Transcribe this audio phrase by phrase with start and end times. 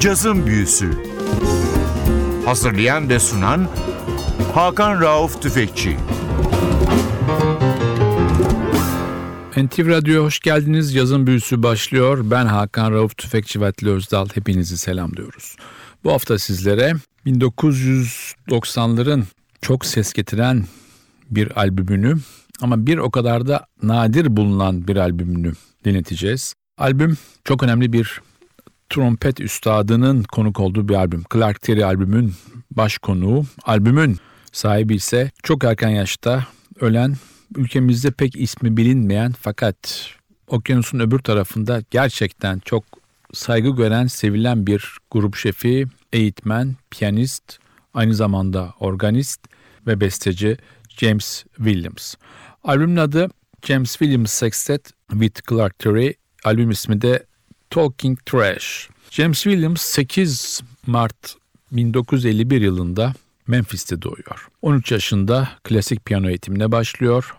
[0.00, 0.90] Cazın Büyüsü
[2.44, 3.68] Hazırlayan ve sunan
[4.54, 5.96] Hakan Rauf Tüfekçi
[9.56, 10.94] NTV Radyo'ya hoş geldiniz.
[10.94, 12.18] Yazın büyüsü başlıyor.
[12.22, 14.28] Ben Hakan Rauf Tüfekçi ve Atli Özdal.
[14.34, 15.56] Hepinizi selamlıyoruz.
[16.04, 16.94] Bu hafta sizlere
[17.26, 19.22] 1990'ların
[19.62, 20.64] çok ses getiren
[21.30, 22.16] bir albümünü
[22.60, 25.52] ama bir o kadar da nadir bulunan bir albümünü
[25.84, 26.54] dinleteceğiz.
[26.78, 28.20] Albüm çok önemli bir
[28.90, 31.24] trompet üstadının konuk olduğu bir albüm.
[31.32, 32.34] Clark Terry albümün
[32.70, 33.44] baş konuğu.
[33.64, 34.16] Albümün
[34.52, 36.46] sahibi ise çok erken yaşta
[36.80, 37.16] ölen,
[37.56, 40.10] ülkemizde pek ismi bilinmeyen fakat
[40.46, 42.84] okyanusun öbür tarafında gerçekten çok
[43.32, 47.58] saygı gören, sevilen bir grup şefi, eğitmen, piyanist,
[47.94, 49.40] aynı zamanda organist
[49.86, 50.56] ve besteci
[50.88, 52.14] James Williams.
[52.64, 53.28] Albümün adı
[53.62, 56.14] James Williams Sextet with Clark Terry.
[56.44, 57.26] Albüm ismi de
[57.70, 58.88] Talking Trash.
[59.10, 61.36] James Williams 8 Mart
[61.72, 63.14] 1951 yılında
[63.46, 64.48] Memphis'te doğuyor.
[64.62, 67.36] 13 yaşında klasik piyano eğitimine başlıyor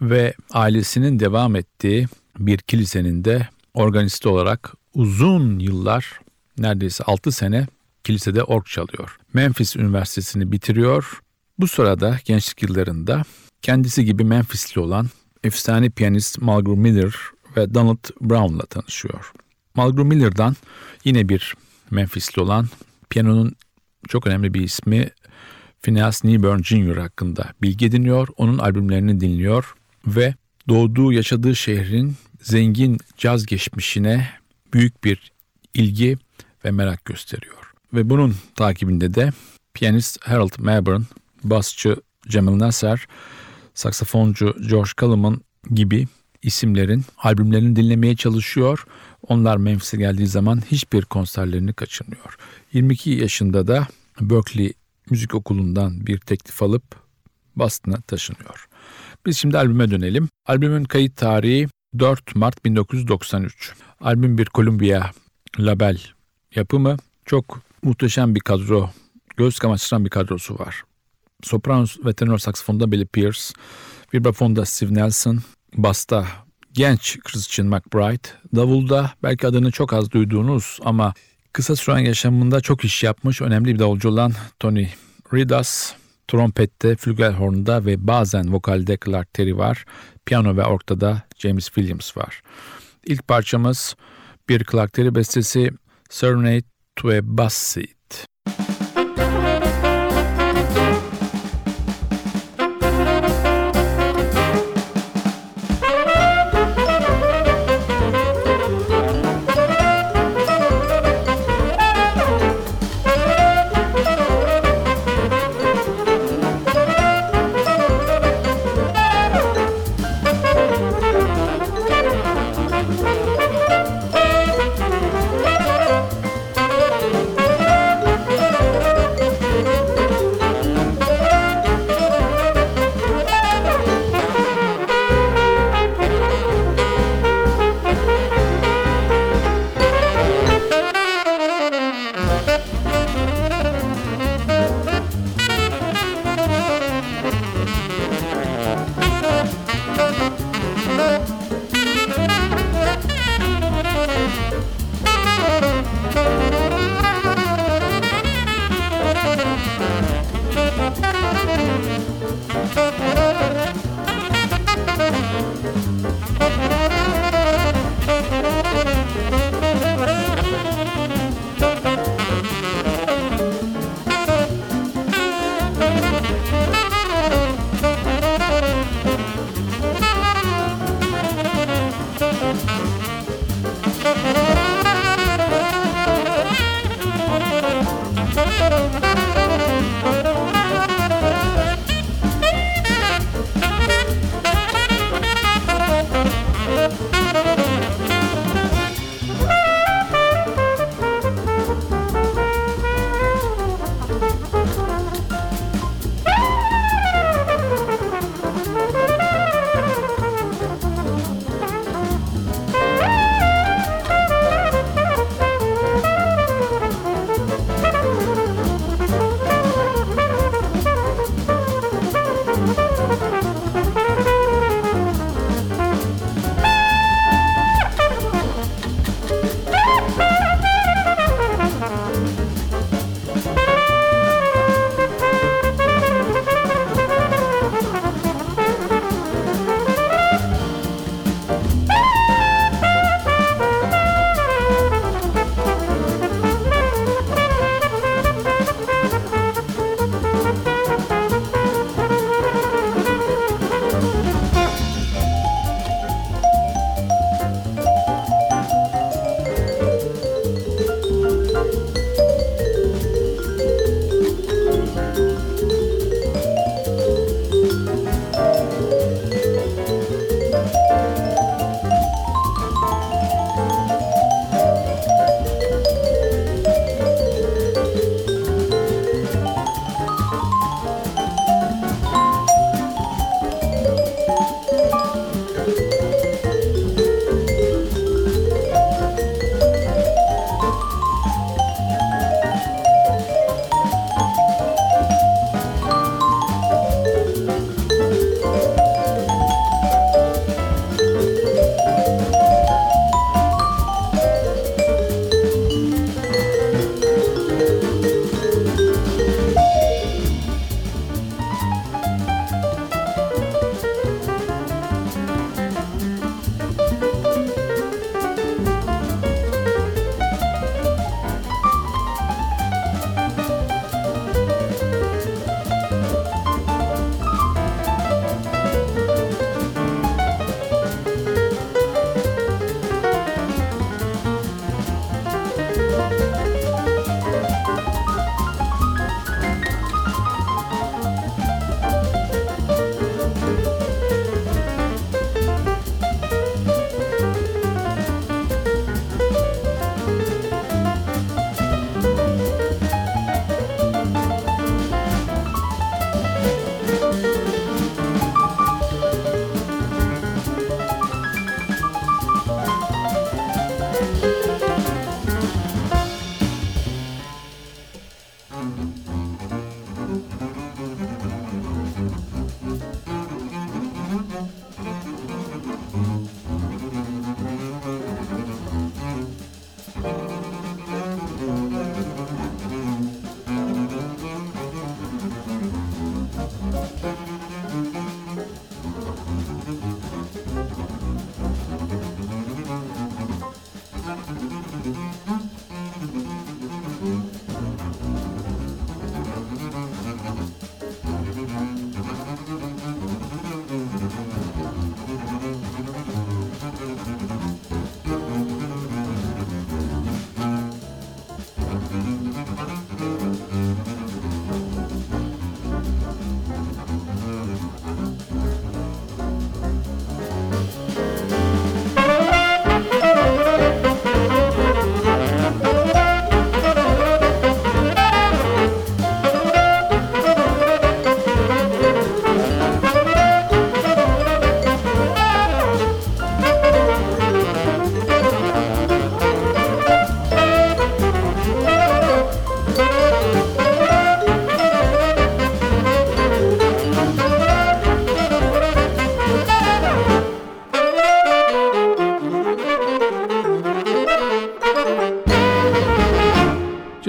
[0.00, 2.06] ve ailesinin devam ettiği
[2.38, 6.20] bir kilisenin de organisti olarak uzun yıllar
[6.58, 7.66] neredeyse 6 sene
[8.04, 9.16] kilisede org çalıyor.
[9.34, 11.20] Memphis Üniversitesi'ni bitiriyor.
[11.58, 13.22] Bu sırada gençlik yıllarında
[13.62, 15.08] kendisi gibi Memphisli olan
[15.44, 17.14] efsane piyanist Mulgrew Miller
[17.56, 19.32] ve Donald Brown'la tanışıyor.
[19.76, 20.56] Mulgrew Miller'dan
[21.04, 21.54] yine bir
[21.90, 22.68] Memphisli olan
[23.10, 23.52] piyanonun
[24.08, 25.10] çok önemli bir ismi
[25.82, 26.96] Phineas Newburn Jr.
[26.96, 29.74] hakkında bilgi ediniyor, onun albümlerini dinliyor
[30.06, 30.34] ve
[30.68, 34.28] doğduğu, yaşadığı şehrin zengin caz geçmişine
[34.72, 35.32] büyük bir
[35.74, 36.18] ilgi
[36.64, 37.72] ve merak gösteriyor.
[37.94, 39.32] Ve bunun takibinde de
[39.74, 41.04] piyanist Harold Melbourne,
[41.44, 41.96] basçı
[42.28, 43.06] Cemal Nasser,
[43.74, 45.40] saksafoncu George Coleman
[45.74, 46.06] gibi
[46.42, 48.86] isimlerin albümlerini dinlemeye çalışıyor.
[49.28, 52.36] Onlar Memphis'e geldiği zaman hiçbir konserlerini kaçırmıyor.
[52.72, 53.86] 22 yaşında da
[54.20, 54.72] Berkeley
[55.10, 56.82] Müzik Okulu'ndan bir teklif alıp
[57.56, 58.68] Boston'a taşınıyor.
[59.26, 60.28] Biz şimdi albüme dönelim.
[60.46, 63.74] Albümün kayıt tarihi 4 Mart 1993.
[64.00, 65.10] Albüm bir Columbia
[65.58, 65.98] label
[66.54, 66.96] yapımı.
[67.24, 68.90] Çok muhteşem bir kadro,
[69.36, 70.82] göz kamaştıran bir kadrosu var.
[71.42, 73.40] Soprano ve tenor saksafonda Billy Pierce,
[74.14, 75.38] vibrafonda Steve Nelson,
[75.76, 76.26] basta
[76.76, 81.14] genç Christian McBride, davulda belki adını çok az duyduğunuz ama
[81.52, 84.86] kısa süren yaşamında çok iş yapmış önemli bir davulcu olan Tony
[85.34, 85.92] Ridas,
[86.28, 89.84] trompette, flügelhorn'da ve bazen vokalde Clark Terry var,
[90.26, 92.42] piyano ve ortada James Williams var.
[93.06, 93.96] İlk parçamız
[94.48, 95.70] bir Clark Terry bestesi
[96.10, 96.64] Serenade
[96.96, 98.26] to a Bass Seat.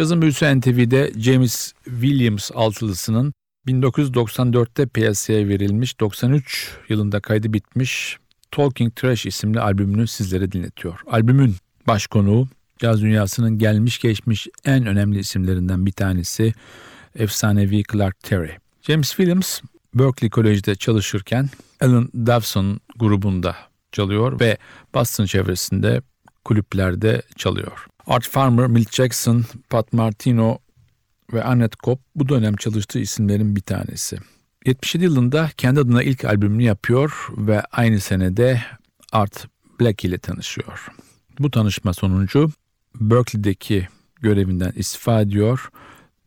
[0.07, 3.33] Cazın büyüsü NTV'de James Williams altılısının
[3.67, 8.17] 1994'te piyasaya verilmiş 93 yılında kaydı bitmiş
[8.51, 10.99] Talking Trash isimli albümünü sizlere dinletiyor.
[11.07, 11.55] Albümün
[11.87, 12.47] baş konuğu
[12.79, 16.53] caz dünyasının gelmiş geçmiş en önemli isimlerinden bir tanesi
[17.15, 18.51] efsanevi Clark Terry.
[18.81, 19.61] James Williams
[19.93, 21.49] Berkeley College'de çalışırken
[21.81, 23.55] Alan Dawson grubunda
[23.91, 24.57] çalıyor ve
[24.93, 26.01] Boston çevresinde
[26.45, 27.87] kulüplerde çalıyor.
[28.07, 30.57] Art Farmer, Milt Jackson, Pat Martino
[31.33, 34.17] ve Annette Kopp bu dönem çalıştığı isimlerin bir tanesi.
[34.65, 38.61] 77 yılında kendi adına ilk albümünü yapıyor ve aynı senede
[39.11, 39.47] Art
[39.81, 40.87] Black ile tanışıyor.
[41.39, 42.51] Bu tanışma sonucu
[42.95, 43.87] Berkeley'deki
[44.21, 45.69] görevinden istifa ediyor.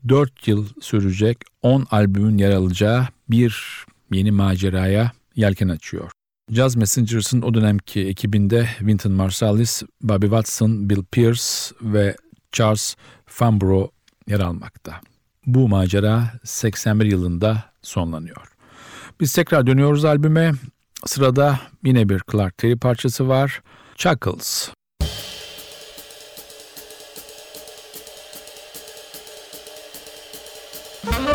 [0.08, 6.10] 4 yıl sürecek 10 albümün yer alacağı bir yeni maceraya yelken açıyor.
[6.50, 11.42] Jazz Messengers'ın o dönemki ekibinde Wynton Marsalis, Bobby Watson, Bill Pierce
[11.83, 12.16] ve
[12.52, 13.90] Charles Fambro
[14.26, 15.00] yer almakta.
[15.47, 18.57] Bu macera 81 yılında sonlanıyor.
[19.21, 20.52] Biz tekrar dönüyoruz albüme.
[21.04, 23.62] Sırada yine bir Clark Terry parçası var.
[23.97, 24.71] Chuckles.
[31.11, 31.29] Hello.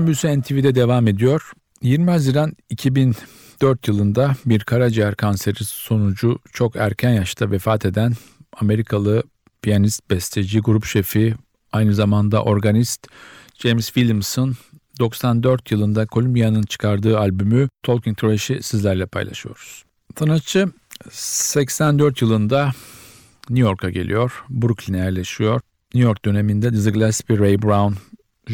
[0.00, 1.52] Cazın büyüsü NTV'de devam ediyor.
[1.82, 8.12] 20 Haziran 2004 yılında bir karaciğer kanseri sonucu çok erken yaşta vefat eden
[8.60, 9.22] Amerikalı
[9.62, 11.34] piyanist, besteci, grup şefi,
[11.72, 13.06] aynı zamanda organist
[13.54, 14.54] James Williamson
[14.98, 19.84] 94 yılında Columbia'nın çıkardığı albümü Talking Trash'i sizlerle paylaşıyoruz.
[20.18, 20.68] Sanatçı
[21.10, 22.72] 84 yılında
[23.50, 25.60] New York'a geliyor, Brooklyn'e yerleşiyor.
[25.94, 27.94] New York döneminde Dizzy Gillespie, Ray Brown,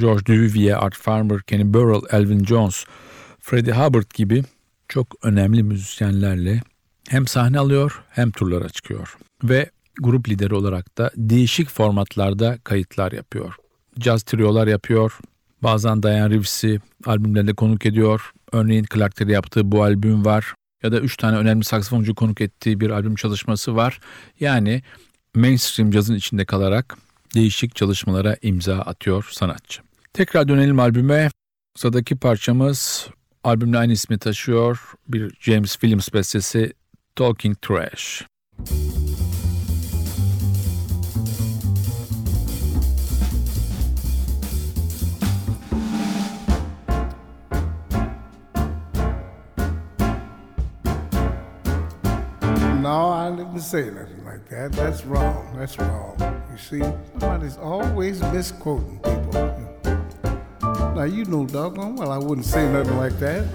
[0.01, 2.85] George Duvivier, Art Farmer, Kenny Burrell, Elvin Jones,
[3.41, 4.45] Freddie Hubbard gibi
[4.89, 6.61] çok önemli müzisyenlerle
[7.09, 9.17] hem sahne alıyor hem turlara çıkıyor.
[9.45, 13.55] Ve grup lideri olarak da değişik formatlarda kayıtlar yapıyor.
[14.01, 15.19] Jazz triolar yapıyor,
[15.63, 18.33] bazen Diane Reeves'i albümlerinde konuk ediyor.
[18.53, 22.81] Örneğin Clark Terry yaptığı bu albüm var ya da üç tane önemli saksafoncu konuk ettiği
[22.81, 24.01] bir albüm çalışması var.
[24.41, 24.83] Yani
[25.35, 26.97] mainstream cazın içinde kalarak
[27.35, 29.86] değişik çalışmalara imza atıyor sanatçı.
[30.17, 31.31] Tekrar dönelim albüme.
[31.77, 33.09] Sıradaki parçamız
[33.45, 34.93] albümle aynı ismi taşıyor.
[35.09, 36.73] Bir James Williams bestesi
[37.17, 38.25] Talking Trash.
[52.83, 54.73] No, I didn't say nothing like that.
[54.73, 55.59] That's wrong.
[55.59, 56.21] That's wrong.
[56.21, 56.83] You see,
[57.21, 59.76] somebody's always misquoting people.
[60.95, 63.47] Now, you know doggone well I wouldn't say nothing like that.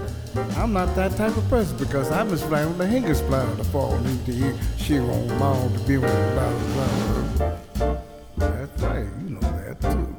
[0.56, 3.94] I'm not that type of person because I was flying the hangers plan to fall
[4.06, 4.56] into here.
[4.78, 7.96] She won't bound to be with blah, blah.
[8.36, 9.06] That's right.
[9.22, 10.16] You know that too.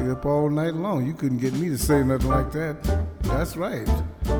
[0.00, 1.06] Stay up all night long.
[1.06, 2.76] You couldn't get me to say nothing like that.
[3.22, 3.88] That's right.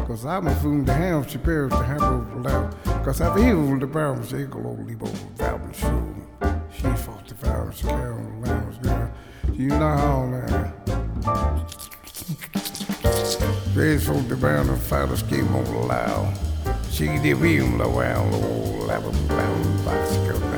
[0.06, 3.04] Cause I'm a fool to ham, she perished to ham over loud.
[3.04, 6.14] Cause I've evil the brown, she go over valve shoe.
[6.74, 8.59] She fought the valve, she carried the girl
[9.60, 10.72] you know now.
[13.74, 16.32] Very so the brown and fire scheme won't allow.
[16.90, 20.49] She did we allow, old lavender brown bicycle.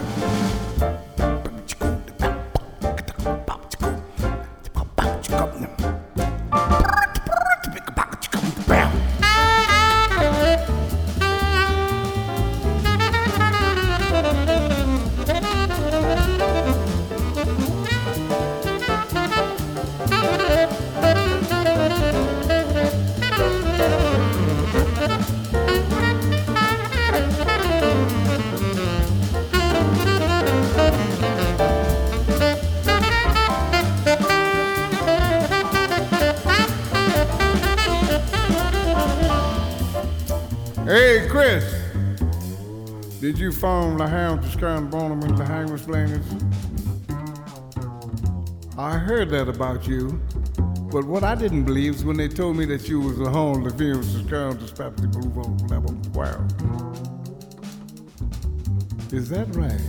[43.32, 46.26] Did you phone the hound to Scrum Bonham and the Hangers Blangers?
[48.76, 50.20] I heard that about you.
[50.92, 53.64] But what I didn't believe is when they told me that you was a home
[53.64, 55.94] the films to Scrum to stop the blue on level.
[56.12, 56.46] Wow.
[59.10, 59.80] Is that right?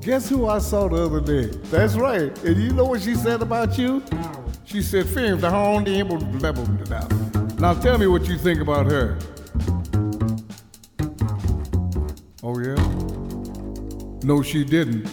[0.00, 1.54] Guess who I saw the other day?
[1.64, 2.42] That's right.
[2.42, 4.02] And you know what she said about you?
[4.64, 6.02] She said, film the home the
[6.40, 6.66] level.
[7.58, 9.18] Now tell me what you think about her.
[14.24, 15.06] No, she didn't.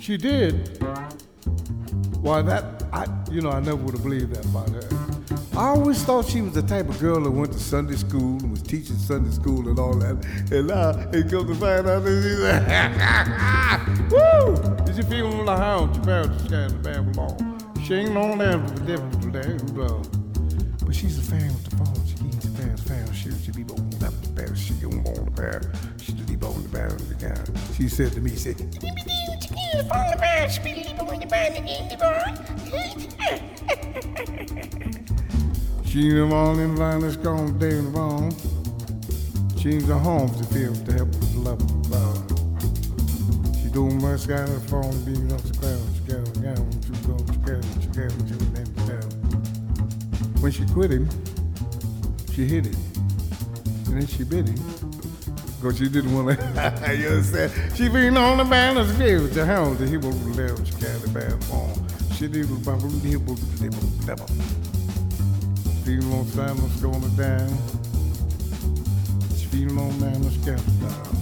[0.00, 0.82] She did.
[2.20, 4.82] Why, that, I, you know, I never would have believed that about her.
[5.58, 8.50] I always thought she was the type of girl that went to Sunday school and
[8.50, 10.22] was teaching Sunday school and all that.
[10.52, 14.84] And uh, now it comes to find out that she's Woo!
[14.84, 15.96] Did you feel on the house?
[15.96, 17.74] Your parents kind of bad along.
[17.82, 19.56] She ain't on that for today.
[20.84, 22.06] But she's a fan with the phone.
[22.06, 23.16] She keeps the fans, fans.
[23.16, 24.54] She, she be on the bear.
[24.54, 25.72] She don't want the bear.
[25.98, 26.12] She
[26.44, 27.44] on the bear again.
[27.76, 28.56] She said to me, she said,
[35.90, 38.30] She ain't them all in line that's gone day in the bone.
[39.60, 42.16] She the home to feel to help with love of love.
[43.60, 45.82] She doing my sky the phone, being off the ground.
[45.94, 49.10] She got a gown, she go, she got she got she went down.
[50.40, 51.08] When she quit him,
[52.32, 52.76] she hit him.
[53.86, 54.79] And then she bit him.
[55.60, 57.52] Cause she didn't want to, you understand?
[57.76, 60.72] She been on the balance field with the hound, the hip of the left, she
[60.72, 61.74] got the bad phone.
[62.16, 64.26] She did the bubble, the hip of the level.
[65.84, 67.48] Feeling on silence going down.
[69.36, 71.20] She feeling on man, scalp down.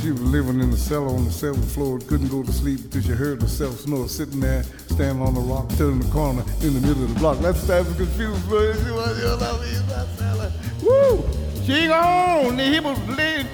[0.00, 3.02] She was living in the cellar on the seventh floor, couldn't go to sleep until
[3.02, 6.80] she heard herself snore, sitting there, standing on the rock, turning the corner in the
[6.80, 7.38] middle of the block.
[7.40, 10.52] That's the type of confused was, you know, me, that cellar.
[10.82, 11.35] Woo!
[11.66, 13.46] She gone, he was late.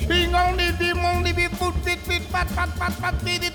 [0.00, 3.52] She gone, he be only be foot, fit, fit, fat, fat, fat, fat, fit, it.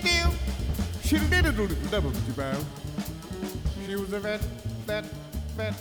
[1.04, 2.66] She did it, did it, she bound.
[3.86, 4.42] She was a vet,
[4.88, 5.06] vet,
[5.58, 5.74] vet,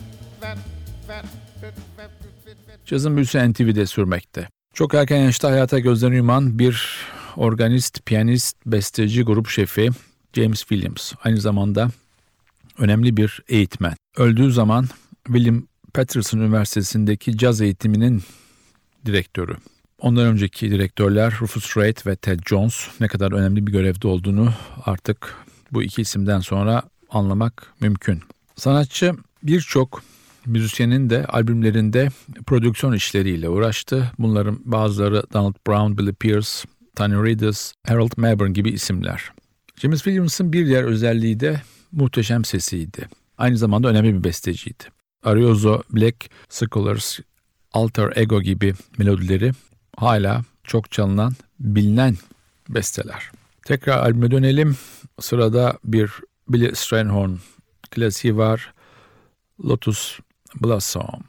[0.42, 0.58] vet,
[1.08, 1.24] vet,
[1.62, 2.86] vet, vet.
[2.86, 4.48] Cazın büyüsü NTV'de sürmekte.
[4.74, 9.90] Çok erken yaşta hayata gözlerini yuman bir organist, piyanist, besteci, grup şefi
[10.32, 11.12] James Williams.
[11.24, 11.90] Aynı zamanda
[12.78, 13.94] önemli bir eğitmen.
[14.16, 14.88] Öldüğü zaman
[15.26, 18.22] William Patterson Üniversitesi'ndeki caz eğitiminin
[19.06, 19.56] direktörü.
[19.98, 24.52] Ondan önceki direktörler Rufus Reid ve Ted Jones ne kadar önemli bir görevde olduğunu
[24.84, 25.34] artık
[25.72, 28.20] bu iki isimden sonra anlamak mümkün.
[28.56, 30.02] Sanatçı birçok
[30.46, 32.08] müzisyenin de albümlerinde
[32.46, 34.12] prodüksiyon işleriyle uğraştı.
[34.18, 36.48] Bunların bazıları Donald Brown, Billy Pierce,
[36.96, 39.32] Tony Reedus, Harold Melbourne gibi isimler.
[39.76, 43.08] James Williams'ın bir diğer özelliği de muhteşem sesiydi.
[43.38, 44.84] Aynı zamanda önemli bir besteciydi.
[45.22, 47.18] Arioso, Black, Scholars,
[47.72, 49.52] Alter Ego gibi melodileri
[49.96, 52.16] hala çok çalınan, bilinen
[52.68, 53.30] besteler.
[53.64, 54.76] Tekrar albüme dönelim.
[55.20, 56.10] Sırada bir
[56.48, 57.32] Billy Strayhorn
[57.90, 58.74] klasiği var.
[59.64, 60.18] Lotus
[60.62, 61.24] Blossom.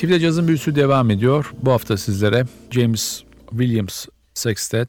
[0.00, 1.52] NTV'de cazın büyüsü devam ediyor.
[1.62, 4.88] Bu hafta sizlere James Williams Sextet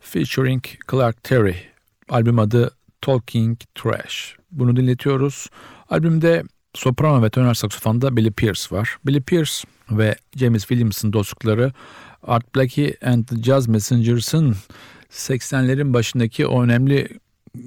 [0.00, 1.54] featuring Clark Terry.
[2.08, 2.70] Albüm adı
[3.00, 4.36] Talking Trash.
[4.50, 5.46] Bunu dinletiyoruz.
[5.90, 6.42] Albümde
[6.74, 8.96] soprano ve tenor saksafonda Billy Pierce var.
[9.06, 9.52] Billy Pierce
[9.90, 11.72] ve James Williams'ın dostlukları
[12.22, 14.56] Art Blakey and the Jazz Messengers'ın
[15.10, 17.08] 80'lerin başındaki o önemli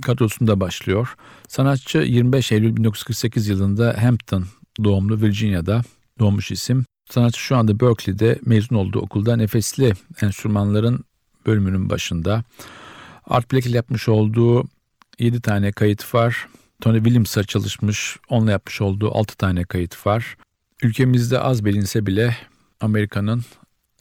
[0.01, 1.15] kadrosunda başlıyor.
[1.47, 4.45] Sanatçı 25 Eylül 1948 yılında Hampton
[4.83, 5.83] doğumlu Virginia'da
[6.19, 6.85] doğmuş isim.
[7.09, 11.03] Sanatçı şu anda Berkeley'de mezun olduğu okulda nefesli enstrümanların
[11.45, 12.43] bölümünün başında.
[13.25, 14.67] Art Blakey yapmış olduğu
[15.19, 16.47] 7 tane kayıt var.
[16.81, 20.37] Tony Williams'a çalışmış, onunla yapmış olduğu 6 tane kayıt var.
[20.81, 22.37] Ülkemizde az bilinse bile
[22.81, 23.43] Amerika'nın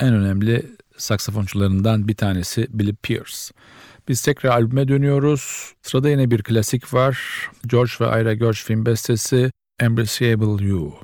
[0.00, 3.36] en önemli saksafoncularından bir tanesi Billy Pierce.
[4.08, 5.72] Biz tekrar albüme dönüyoruz.
[5.82, 7.18] Sırada yine bir klasik var.
[7.66, 10.94] George ve Ira Gershwin bestesi Embraceable You.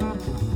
[0.00, 0.51] Música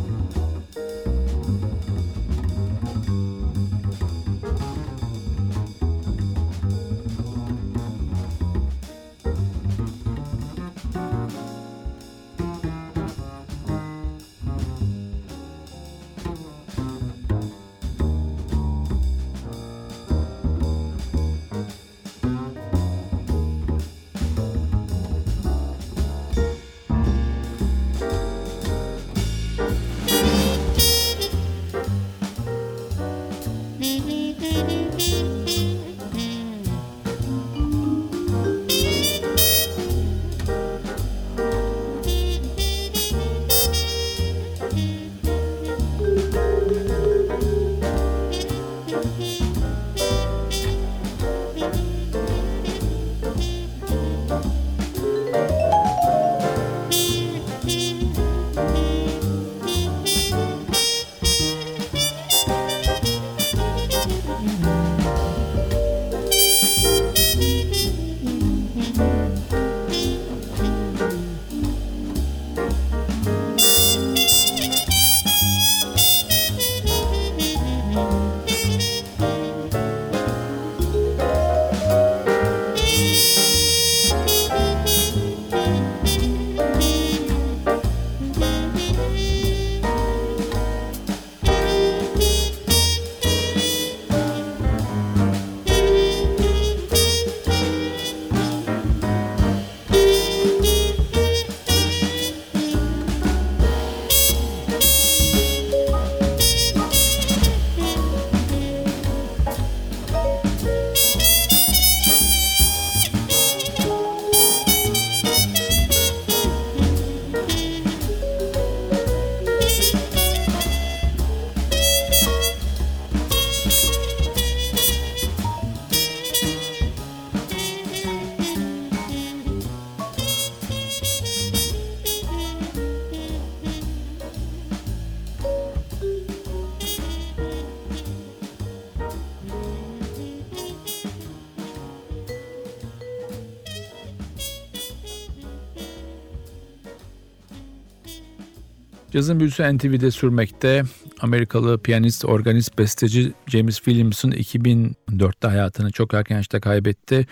[149.16, 150.82] Cazın büyüsü NTV'de sürmekte.
[151.20, 157.26] Amerikalı piyanist, organist, besteci James Williamson 2004'te hayatını çok erken yaşta kaybetti.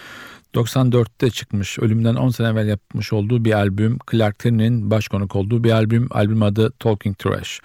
[0.54, 3.98] 94'te çıkmış, ölümden 10 sene evvel yapmış olduğu bir albüm.
[4.10, 6.08] Clark Terry'nin baş konuk olduğu bir albüm.
[6.10, 7.60] Albüm adı Talking Trash.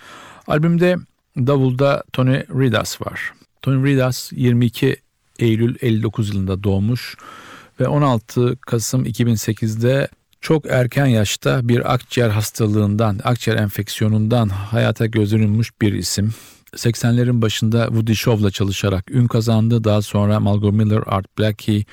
[0.47, 0.97] Albümde
[1.37, 3.33] davulda Tony Ridas var.
[3.61, 4.95] Tony Ridas 22
[5.39, 7.15] Eylül 59 yılında doğmuş
[7.79, 10.07] ve 16 Kasım 2008'de
[10.41, 16.33] çok erken yaşta bir akciğer hastalığından, akciğer enfeksiyonundan hayata gözden yummuş bir isim.
[16.75, 19.83] 80'lerin başında Woody Shaw'la çalışarak ün kazandı.
[19.83, 21.83] Daha sonra Malcolm Miller, Art Blakey,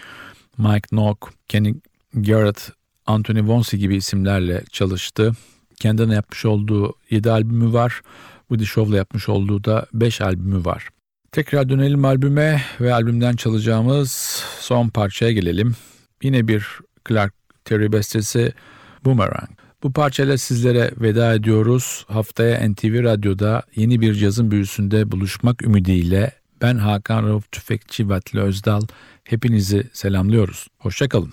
[0.58, 1.74] Mike Nock, Kenny
[2.14, 2.72] Garrett,
[3.06, 5.32] Anthony Vonsi gibi isimlerle çalıştı.
[5.76, 8.00] Kendine yapmış olduğu 7 albümü var.
[8.40, 10.88] Woody Shaw'la yapmış olduğu da 5 albümü var.
[11.32, 15.76] Tekrar dönelim albüme ve albümden çalacağımız son parçaya gelelim.
[16.22, 16.66] Yine bir
[17.08, 17.34] Clark
[17.66, 18.52] Terry bestesi
[19.04, 19.48] Boomerang.
[19.82, 22.04] Bu parçayla sizlere veda ediyoruz.
[22.08, 28.82] Haftaya NTV Radyo'da yeni bir cazın büyüsünde buluşmak ümidiyle ben Hakan Rauf Tüfekçi Vatli Özdal
[29.24, 30.66] hepinizi selamlıyoruz.
[30.78, 31.32] Hoşçakalın.